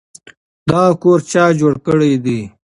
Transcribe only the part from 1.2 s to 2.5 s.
چا جوړ کړی دی؟